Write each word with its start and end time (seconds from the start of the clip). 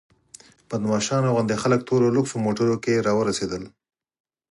بدماشانو 0.69 1.33
غوندې 1.35 1.55
خلک 1.63 1.79
تورو 1.87 2.07
لوکسو 2.15 2.43
موټرو 2.45 2.75
کې 2.83 3.03
راورسېدل. 3.07 3.63